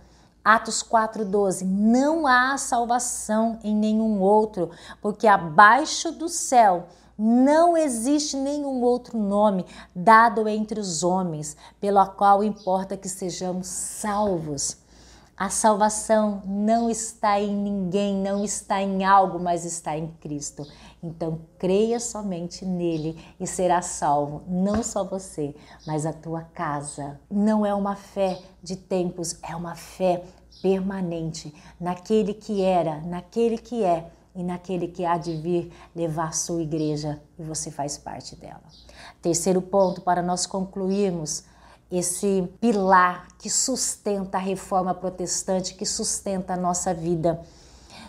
Atos 0.48 0.82
4,12: 0.82 1.66
Não 1.66 2.26
há 2.26 2.58
salvação 2.58 3.60
em 3.66 3.76
nenhum 3.76 4.22
outro, 4.22 4.72
porque 5.02 5.28
abaixo 5.28 6.10
do 6.14 6.30
céu 6.30 6.88
não 7.18 7.76
existe 7.76 8.38
nenhum 8.38 8.82
outro 8.82 9.18
nome 9.18 9.66
dado 9.96 10.48
entre 10.48 10.80
os 10.80 11.04
homens, 11.04 11.58
pelo 11.80 12.06
qual 12.12 12.44
importa 12.44 12.96
que 12.96 13.10
sejamos 13.10 13.68
salvos. 13.68 14.78
A 15.36 15.50
salvação 15.50 16.42
não 16.46 16.90
está 16.90 17.40
em 17.40 17.56
ninguém, 17.56 18.16
não 18.16 18.44
está 18.44 18.82
em 18.82 19.06
algo, 19.06 19.40
mas 19.40 19.66
está 19.66 19.98
em 19.98 20.08
Cristo. 20.20 20.66
Então, 21.02 21.40
creia 21.60 22.00
somente 22.00 22.66
nele 22.66 23.18
e 23.40 23.46
será 23.46 23.84
salvo, 23.84 24.42
não 24.48 24.82
só 24.82 25.04
você, 25.04 25.56
mas 25.86 26.08
a 26.08 26.14
tua 26.14 26.42
casa. 26.42 27.20
Não 27.30 27.64
é 27.64 27.74
uma 27.74 27.96
fé 27.96 28.42
de 28.64 28.76
tempos, 28.76 29.38
é 29.44 29.56
uma 29.56 29.76
fé 29.76 30.24
permanente 30.62 31.54
naquele 31.80 32.34
que 32.34 32.64
era, 32.64 33.00
naquele 33.02 33.60
que 33.60 33.84
é 33.84 34.12
e 34.38 34.44
naquele 34.44 34.88
que 34.88 35.04
há 35.04 35.18
de 35.18 35.36
vir 35.36 35.74
levar 35.96 36.32
sua 36.32 36.62
igreja 36.62 37.20
e 37.40 37.44
você 37.44 37.72
faz 37.72 37.98
parte 37.98 38.36
dela. 38.36 38.62
Terceiro 39.20 39.60
ponto 39.64 40.02
para 40.02 40.22
nós 40.22 40.46
concluirmos 40.46 41.44
esse 41.90 42.48
pilar 42.62 43.28
que 43.40 43.50
sustenta 43.50 44.38
a 44.38 44.42
reforma 44.42 44.94
protestante, 44.94 45.74
que 45.74 45.88
sustenta 45.88 46.54
a 46.54 46.58
nossa 46.58 46.94
vida. 46.94 47.42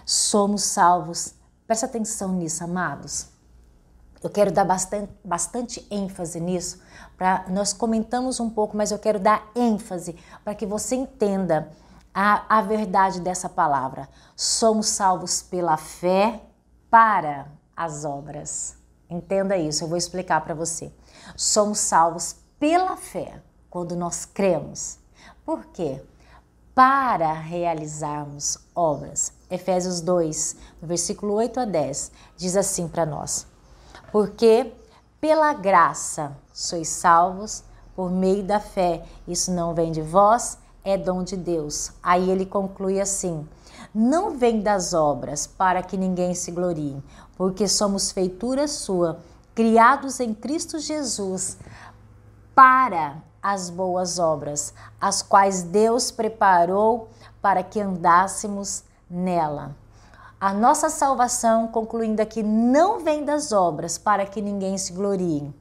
Somos 0.04 0.64
salvos. 0.64 1.34
Presta 1.66 1.86
atenção 1.86 2.34
nisso, 2.34 2.62
amados. 2.62 3.28
Eu 4.22 4.28
quero 4.28 4.52
dar 4.52 4.64
bastante, 4.64 5.10
bastante 5.24 5.86
ênfase 5.90 6.40
nisso. 6.40 6.78
Pra, 7.16 7.46
nós 7.48 7.72
comentamos 7.72 8.38
um 8.38 8.50
pouco, 8.50 8.76
mas 8.76 8.90
eu 8.90 8.98
quero 8.98 9.18
dar 9.18 9.50
ênfase 9.56 10.14
para 10.44 10.54
que 10.54 10.66
você 10.66 10.94
entenda 10.94 11.70
a, 12.14 12.58
a 12.58 12.62
verdade 12.62 13.20
dessa 13.20 13.48
palavra. 13.48 14.08
Somos 14.36 14.88
salvos 14.88 15.42
pela 15.42 15.76
fé 15.76 16.42
para 16.90 17.48
as 17.76 18.04
obras. 18.04 18.76
Entenda 19.08 19.56
isso, 19.56 19.84
eu 19.84 19.88
vou 19.88 19.96
explicar 19.96 20.40
para 20.42 20.54
você. 20.54 20.92
Somos 21.36 21.78
salvos 21.78 22.36
pela 22.58 22.96
fé 22.96 23.42
quando 23.70 23.96
nós 23.96 24.24
cremos. 24.24 24.98
Por 25.44 25.66
quê? 25.66 26.02
para 26.78 27.32
realizarmos 27.32 28.56
obras. 28.72 29.32
Efésios 29.50 30.00
2, 30.00 30.56
no 30.80 30.86
versículo 30.86 31.34
8 31.34 31.58
a 31.58 31.64
10, 31.64 32.12
diz 32.36 32.56
assim 32.56 32.86
para 32.86 33.04
nós: 33.04 33.48
Porque 34.12 34.72
pela 35.20 35.52
graça 35.54 36.36
sois 36.52 36.86
salvos 36.86 37.64
por 37.96 38.12
meio 38.12 38.44
da 38.44 38.60
fé. 38.60 39.04
Isso 39.26 39.50
não 39.50 39.74
vem 39.74 39.90
de 39.90 40.00
vós, 40.00 40.56
é 40.88 40.96
dom 40.96 41.22
de 41.22 41.36
Deus. 41.36 41.92
Aí 42.02 42.30
ele 42.30 42.46
conclui 42.46 43.00
assim: 43.00 43.46
Não 43.94 44.36
vem 44.36 44.60
das 44.60 44.94
obras 44.94 45.46
para 45.46 45.82
que 45.82 45.96
ninguém 45.96 46.34
se 46.34 46.50
glorie, 46.50 47.02
porque 47.36 47.68
somos 47.68 48.10
feitura 48.10 48.66
sua, 48.66 49.20
criados 49.54 50.20
em 50.20 50.32
Cristo 50.32 50.78
Jesus 50.78 51.58
para 52.54 53.22
as 53.42 53.70
boas 53.70 54.18
obras, 54.18 54.74
as 55.00 55.22
quais 55.22 55.62
Deus 55.62 56.10
preparou 56.10 57.08
para 57.40 57.62
que 57.62 57.80
andássemos 57.80 58.82
nela. 59.08 59.76
A 60.40 60.52
nossa 60.52 60.88
salvação, 60.88 61.68
concluindo 61.68 62.22
aqui, 62.22 62.42
não 62.42 63.00
vem 63.00 63.24
das 63.24 63.52
obras 63.52 63.98
para 63.98 64.24
que 64.24 64.40
ninguém 64.40 64.78
se 64.78 64.92
glorie, 64.92 65.52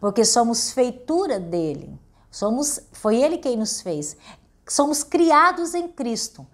porque 0.00 0.24
somos 0.24 0.72
feitura 0.72 1.38
dele. 1.38 1.98
Somos, 2.32 2.80
foi 2.92 3.22
ele 3.22 3.36
quem 3.36 3.58
nos 3.58 3.82
fez. 3.82 4.16
Somos 4.66 5.02
criados 5.02 5.74
em 5.74 5.88
Cristo 5.88 6.46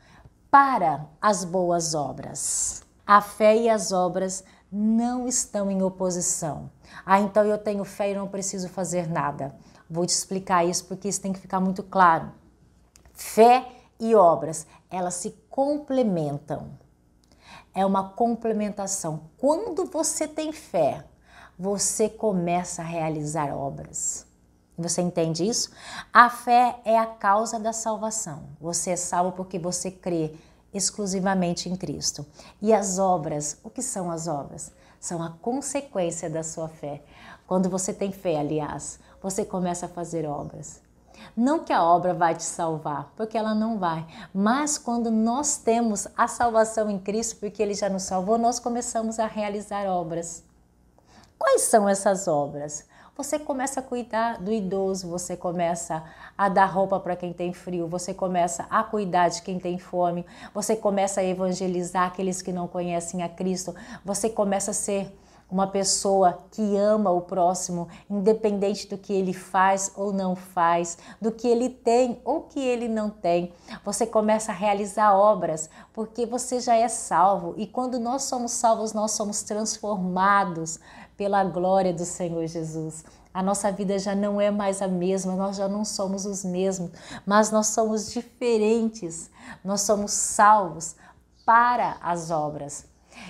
para 0.50 1.06
as 1.20 1.44
boas 1.44 1.94
obras. 1.94 2.82
A 3.06 3.20
fé 3.20 3.56
e 3.56 3.68
as 3.68 3.92
obras 3.92 4.44
não 4.70 5.26
estão 5.26 5.70
em 5.70 5.82
oposição. 5.82 6.70
Ah, 7.04 7.20
então 7.20 7.44
eu 7.44 7.58
tenho 7.58 7.84
fé 7.84 8.10
e 8.10 8.14
não 8.14 8.28
preciso 8.28 8.68
fazer 8.68 9.08
nada. 9.08 9.54
Vou 9.88 10.04
te 10.04 10.10
explicar 10.10 10.64
isso 10.64 10.84
porque 10.86 11.08
isso 11.08 11.20
tem 11.20 11.32
que 11.32 11.40
ficar 11.40 11.60
muito 11.60 11.82
claro. 11.82 12.32
Fé 13.12 13.66
e 13.98 14.14
obras, 14.14 14.66
elas 14.90 15.14
se 15.14 15.30
complementam. 15.48 16.78
É 17.74 17.84
uma 17.84 18.10
complementação. 18.10 19.30
Quando 19.36 19.84
você 19.86 20.26
tem 20.26 20.52
fé, 20.52 21.04
você 21.58 22.08
começa 22.08 22.82
a 22.82 22.84
realizar 22.84 23.54
obras. 23.54 24.27
Você 24.78 25.02
entende 25.02 25.46
isso? 25.46 25.70
A 26.12 26.30
fé 26.30 26.80
é 26.84 26.96
a 26.96 27.06
causa 27.06 27.58
da 27.58 27.72
salvação. 27.72 28.44
Você 28.60 28.90
é 28.90 28.96
salvo 28.96 29.32
porque 29.32 29.58
você 29.58 29.90
crê 29.90 30.34
exclusivamente 30.72 31.68
em 31.68 31.74
Cristo. 31.74 32.24
E 32.62 32.72
as 32.72 32.98
obras, 32.98 33.58
o 33.64 33.70
que 33.70 33.82
são 33.82 34.10
as 34.10 34.28
obras? 34.28 34.70
São 35.00 35.22
a 35.22 35.30
consequência 35.30 36.30
da 36.30 36.42
sua 36.42 36.68
fé. 36.68 37.02
Quando 37.46 37.68
você 37.68 37.92
tem 37.92 38.12
fé, 38.12 38.38
aliás, 38.38 39.00
você 39.20 39.44
começa 39.44 39.86
a 39.86 39.88
fazer 39.88 40.26
obras. 40.26 40.80
Não 41.36 41.64
que 41.64 41.72
a 41.72 41.82
obra 41.82 42.14
vai 42.14 42.36
te 42.36 42.44
salvar, 42.44 43.12
porque 43.16 43.36
ela 43.36 43.54
não 43.54 43.78
vai. 43.78 44.06
Mas 44.32 44.78
quando 44.78 45.10
nós 45.10 45.56
temos 45.56 46.06
a 46.16 46.28
salvação 46.28 46.88
em 46.88 46.98
Cristo, 46.98 47.36
porque 47.40 47.60
Ele 47.62 47.74
já 47.74 47.88
nos 47.88 48.04
salvou, 48.04 48.38
nós 48.38 48.60
começamos 48.60 49.18
a 49.18 49.26
realizar 49.26 49.86
obras. 49.86 50.44
Quais 51.36 51.62
são 51.62 51.88
essas 51.88 52.28
obras? 52.28 52.84
Você 53.18 53.36
começa 53.36 53.80
a 53.80 53.82
cuidar 53.82 54.38
do 54.38 54.52
idoso, 54.52 55.08
você 55.08 55.36
começa 55.36 56.04
a 56.36 56.48
dar 56.48 56.66
roupa 56.66 57.00
para 57.00 57.16
quem 57.16 57.32
tem 57.32 57.52
frio, 57.52 57.88
você 57.88 58.14
começa 58.14 58.64
a 58.70 58.84
cuidar 58.84 59.28
de 59.28 59.42
quem 59.42 59.58
tem 59.58 59.76
fome, 59.76 60.24
você 60.54 60.76
começa 60.76 61.20
a 61.20 61.24
evangelizar 61.24 62.06
aqueles 62.06 62.40
que 62.40 62.52
não 62.52 62.68
conhecem 62.68 63.24
a 63.24 63.28
Cristo, 63.28 63.74
você 64.04 64.30
começa 64.30 64.70
a 64.70 64.74
ser 64.74 65.12
uma 65.50 65.66
pessoa 65.66 66.38
que 66.50 66.76
ama 66.76 67.10
o 67.10 67.22
próximo, 67.22 67.88
independente 68.08 68.86
do 68.86 68.98
que 68.98 69.12
ele 69.12 69.32
faz 69.32 69.90
ou 69.96 70.12
não 70.12 70.36
faz, 70.36 70.98
do 71.20 71.32
que 71.32 71.48
ele 71.48 71.70
tem 71.70 72.20
ou 72.24 72.42
que 72.42 72.60
ele 72.60 72.86
não 72.86 73.08
tem. 73.08 73.52
Você 73.84 74.06
começa 74.06 74.52
a 74.52 74.54
realizar 74.54 75.14
obras 75.16 75.70
porque 75.92 76.26
você 76.26 76.60
já 76.60 76.76
é 76.76 76.86
salvo 76.86 77.54
e 77.56 77.66
quando 77.66 77.98
nós 77.98 78.24
somos 78.24 78.52
salvos, 78.52 78.92
nós 78.92 79.12
somos 79.12 79.42
transformados 79.42 80.78
pela 81.18 81.42
glória 81.42 81.92
do 81.92 82.04
Senhor 82.04 82.46
Jesus. 82.46 83.04
A 83.34 83.42
nossa 83.42 83.70
vida 83.72 83.98
já 83.98 84.14
não 84.14 84.40
é 84.40 84.50
mais 84.50 84.80
a 84.80 84.88
mesma, 84.88 85.34
nós 85.34 85.56
já 85.56 85.68
não 85.68 85.84
somos 85.84 86.24
os 86.24 86.44
mesmos, 86.44 86.92
mas 87.26 87.50
nós 87.50 87.66
somos 87.66 88.10
diferentes. 88.12 89.28
Nós 89.64 89.82
somos 89.82 90.12
salvos 90.12 90.94
para 91.44 91.96
as 92.00 92.30
obras. 92.30 92.86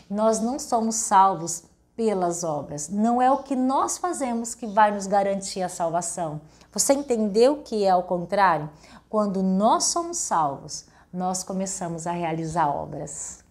Nós 0.08 0.38
não 0.38 0.58
somos 0.58 0.96
salvos 0.96 1.64
pelas 1.96 2.44
obras. 2.44 2.90
Não 2.90 3.22
é 3.22 3.30
o 3.30 3.42
que 3.42 3.56
nós 3.56 3.96
fazemos 3.96 4.54
que 4.54 4.66
vai 4.66 4.92
nos 4.92 5.06
garantir 5.06 5.62
a 5.62 5.68
salvação. 5.68 6.42
Você 6.72 6.92
entendeu 6.92 7.62
que 7.62 7.84
é 7.84 7.90
ao 7.90 8.02
contrário? 8.02 8.68
Quando 9.08 9.42
nós 9.42 9.84
somos 9.84 10.18
salvos, 10.18 10.84
nós 11.10 11.42
começamos 11.42 12.06
a 12.06 12.12
realizar 12.12 12.68
obras. 12.68 13.42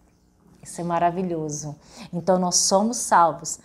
Isso 0.62 0.80
é 0.80 0.84
maravilhoso. 0.84 1.74
Então 2.12 2.38
nós 2.38 2.56
somos 2.56 2.98
salvos 2.98 3.58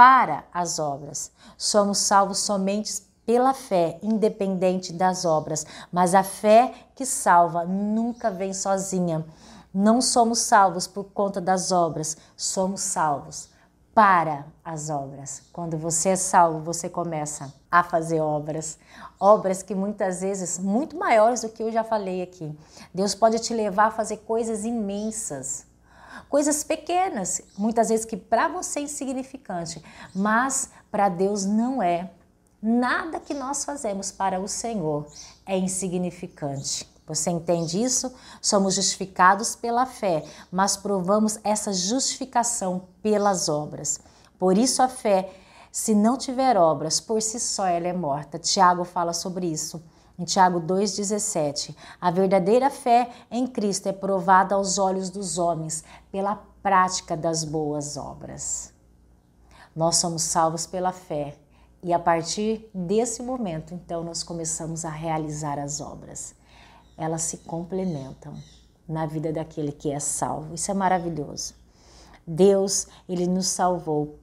para 0.00 0.44
as 0.50 0.78
obras. 0.78 1.30
Somos 1.58 1.98
salvos 1.98 2.38
somente 2.38 3.02
pela 3.26 3.52
fé, 3.52 3.98
independente 4.02 4.94
das 4.94 5.26
obras, 5.26 5.66
mas 5.92 6.14
a 6.14 6.22
fé 6.22 6.72
que 6.94 7.04
salva 7.04 7.66
nunca 7.66 8.30
vem 8.30 8.54
sozinha. 8.54 9.26
Não 9.74 10.00
somos 10.00 10.38
salvos 10.38 10.86
por 10.86 11.04
conta 11.04 11.38
das 11.38 11.70
obras, 11.70 12.16
somos 12.34 12.80
salvos 12.80 13.50
para 13.94 14.46
as 14.64 14.88
obras. 14.88 15.42
Quando 15.52 15.76
você 15.76 16.08
é 16.08 16.16
salvo, 16.16 16.60
você 16.60 16.88
começa 16.88 17.52
a 17.70 17.84
fazer 17.84 18.22
obras, 18.22 18.78
obras 19.20 19.62
que 19.62 19.74
muitas 19.74 20.22
vezes 20.22 20.58
muito 20.58 20.96
maiores 20.96 21.42
do 21.42 21.50
que 21.50 21.62
eu 21.62 21.70
já 21.70 21.84
falei 21.84 22.22
aqui. 22.22 22.58
Deus 22.94 23.14
pode 23.14 23.38
te 23.40 23.52
levar 23.52 23.88
a 23.88 23.90
fazer 23.90 24.16
coisas 24.16 24.64
imensas 24.64 25.68
coisas 26.28 26.62
pequenas, 26.64 27.42
muitas 27.56 27.88
vezes 27.88 28.04
que 28.04 28.16
para 28.16 28.48
você 28.48 28.80
é 28.80 28.82
insignificante, 28.82 29.82
mas 30.14 30.70
para 30.90 31.08
Deus 31.08 31.44
não 31.44 31.82
é. 31.82 32.10
Nada 32.62 33.18
que 33.18 33.32
nós 33.32 33.64
fazemos 33.64 34.12
para 34.12 34.38
o 34.38 34.46
Senhor 34.46 35.06
é 35.46 35.56
insignificante. 35.56 36.88
Você 37.06 37.30
entende 37.30 37.82
isso? 37.82 38.14
Somos 38.40 38.74
justificados 38.74 39.56
pela 39.56 39.84
fé, 39.84 40.24
mas 40.52 40.76
provamos 40.76 41.38
essa 41.42 41.72
justificação 41.72 42.88
pelas 43.02 43.48
obras. 43.48 43.98
Por 44.38 44.56
isso 44.56 44.80
a 44.82 44.88
fé, 44.88 45.32
se 45.72 45.94
não 45.94 46.16
tiver 46.16 46.56
obras, 46.56 47.00
por 47.00 47.20
si 47.20 47.40
só 47.40 47.66
ela 47.66 47.88
é 47.88 47.92
morta. 47.92 48.38
Tiago 48.38 48.84
fala 48.84 49.12
sobre 49.12 49.46
isso. 49.46 49.82
Em 50.20 50.24
Tiago 50.26 50.60
2,17, 50.60 51.74
a 51.98 52.10
verdadeira 52.10 52.68
fé 52.68 53.10
em 53.30 53.46
Cristo 53.46 53.88
é 53.88 53.92
provada 53.92 54.54
aos 54.54 54.76
olhos 54.76 55.08
dos 55.08 55.38
homens 55.38 55.82
pela 56.12 56.36
prática 56.62 57.16
das 57.16 57.42
boas 57.42 57.96
obras. 57.96 58.70
Nós 59.74 59.96
somos 59.96 60.20
salvos 60.20 60.66
pela 60.66 60.92
fé 60.92 61.38
e 61.82 61.90
a 61.90 61.98
partir 61.98 62.68
desse 62.74 63.22
momento, 63.22 63.72
então, 63.72 64.04
nós 64.04 64.22
começamos 64.22 64.84
a 64.84 64.90
realizar 64.90 65.58
as 65.58 65.80
obras. 65.80 66.34
Elas 66.98 67.22
se 67.22 67.38
complementam 67.38 68.34
na 68.86 69.06
vida 69.06 69.32
daquele 69.32 69.72
que 69.72 69.90
é 69.90 69.98
salvo. 69.98 70.52
Isso 70.52 70.70
é 70.70 70.74
maravilhoso. 70.74 71.54
Deus, 72.26 72.88
ele 73.08 73.26
nos 73.26 73.46
salvou 73.46 74.18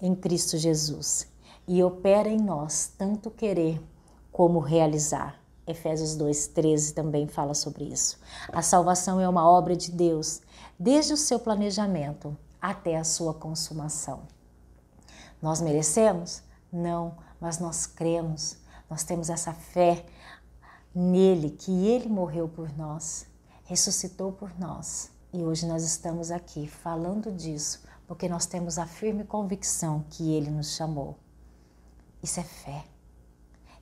em 0.00 0.14
Cristo 0.14 0.56
Jesus 0.56 1.26
e 1.66 1.82
opera 1.82 2.28
em 2.28 2.38
nós 2.38 2.92
tanto 2.96 3.32
querer 3.32 3.82
como 4.30 4.60
realizar. 4.60 5.39
Efésios 5.66 6.16
2,13 6.16 6.92
também 6.94 7.26
fala 7.26 7.54
sobre 7.54 7.84
isso. 7.84 8.18
A 8.52 8.62
salvação 8.62 9.20
é 9.20 9.28
uma 9.28 9.48
obra 9.48 9.76
de 9.76 9.90
Deus, 9.90 10.40
desde 10.78 11.12
o 11.12 11.16
seu 11.16 11.38
planejamento 11.38 12.36
até 12.60 12.96
a 12.96 13.04
sua 13.04 13.32
consumação. 13.32 14.22
Nós 15.40 15.60
merecemos? 15.60 16.42
Não, 16.72 17.16
mas 17.40 17.58
nós 17.58 17.86
cremos, 17.86 18.56
nós 18.88 19.04
temos 19.04 19.30
essa 19.30 19.52
fé 19.52 20.04
nele, 20.94 21.50
que 21.50 21.86
ele 21.86 22.08
morreu 22.08 22.48
por 22.48 22.76
nós, 22.76 23.26
ressuscitou 23.64 24.32
por 24.32 24.58
nós. 24.58 25.10
E 25.32 25.42
hoje 25.42 25.66
nós 25.66 25.84
estamos 25.84 26.30
aqui 26.30 26.66
falando 26.66 27.32
disso, 27.32 27.82
porque 28.06 28.28
nós 28.28 28.46
temos 28.46 28.78
a 28.78 28.86
firme 28.86 29.24
convicção 29.24 30.04
que 30.10 30.32
ele 30.32 30.50
nos 30.50 30.74
chamou. 30.74 31.16
Isso 32.22 32.40
é 32.40 32.42
fé. 32.42 32.84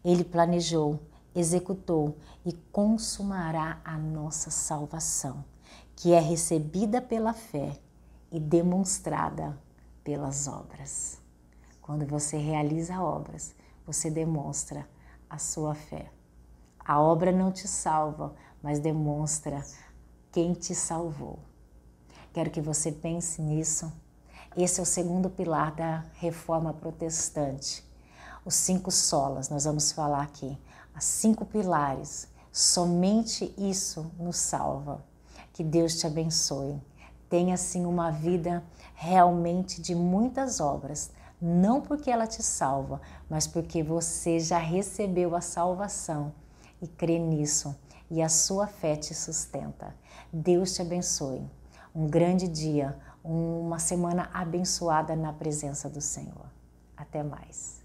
Ele 0.04 0.22
planejou, 0.22 1.00
executou 1.34 2.16
e 2.44 2.52
consumará 2.72 3.80
a 3.84 3.96
nossa 3.96 4.50
salvação, 4.50 5.44
que 5.94 6.12
é 6.12 6.20
recebida 6.20 7.00
pela 7.00 7.32
fé 7.32 7.78
e 8.30 8.38
demonstrada 8.38 9.58
pelas 10.02 10.46
obras. 10.46 11.18
Quando 11.80 12.06
você 12.06 12.36
realiza 12.36 13.00
obras, 13.00 13.54
você 13.86 14.10
demonstra 14.10 14.88
a 15.28 15.38
sua 15.38 15.74
fé. 15.74 16.10
A 16.84 17.00
obra 17.00 17.32
não 17.32 17.50
te 17.50 17.66
salva, 17.66 18.34
mas 18.62 18.78
demonstra 18.78 19.64
quem 20.32 20.52
te 20.52 20.74
salvou. 20.74 21.38
Quero 22.32 22.50
que 22.50 22.60
você 22.60 22.92
pense 22.92 23.40
nisso. 23.40 23.92
Esse 24.56 24.80
é 24.80 24.82
o 24.82 24.86
segundo 24.86 25.30
pilar 25.30 25.74
da 25.74 26.04
reforma 26.14 26.72
protestante. 26.72 27.84
Os 28.44 28.54
cinco 28.54 28.90
solas, 28.90 29.48
nós 29.48 29.64
vamos 29.64 29.92
falar 29.92 30.22
aqui 30.22 30.56
as 30.94 31.04
cinco 31.04 31.44
pilares 31.44 32.28
Somente 32.60 33.54
isso 33.56 34.10
nos 34.18 34.36
salva. 34.36 35.04
Que 35.52 35.62
Deus 35.62 35.96
te 35.96 36.08
abençoe. 36.08 36.82
Tenha 37.28 37.54
assim 37.54 37.86
uma 37.86 38.10
vida 38.10 38.64
realmente 38.96 39.80
de 39.80 39.94
muitas 39.94 40.58
obras, 40.58 41.12
não 41.40 41.80
porque 41.80 42.10
ela 42.10 42.26
te 42.26 42.42
salva, 42.42 43.00
mas 43.30 43.46
porque 43.46 43.80
você 43.80 44.40
já 44.40 44.58
recebeu 44.58 45.36
a 45.36 45.40
salvação 45.40 46.32
e 46.82 46.88
crê 46.88 47.16
nisso 47.16 47.76
e 48.10 48.20
a 48.20 48.28
sua 48.28 48.66
fé 48.66 48.96
te 48.96 49.14
sustenta. 49.14 49.94
Deus 50.32 50.74
te 50.74 50.82
abençoe. 50.82 51.48
Um 51.94 52.08
grande 52.08 52.48
dia, 52.48 52.98
uma 53.22 53.78
semana 53.78 54.28
abençoada 54.32 55.14
na 55.14 55.32
presença 55.32 55.88
do 55.88 56.00
Senhor. 56.00 56.50
Até 56.96 57.22
mais. 57.22 57.77